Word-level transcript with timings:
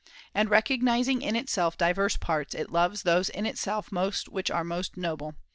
And 0.33 0.49
recognising 0.49 1.21
in 1.21 1.35
itself 1.35 1.77
divers 1.77 2.17
parts, 2.17 2.55
it 2.55 2.71
loves 2.71 3.03
those 3.03 3.29
in 3.29 3.45
itself 3.45 3.91
most 3.91 4.29
which 4.29 4.49
are 4.49 4.63
most 4.63 4.97
noble. 4.97 5.35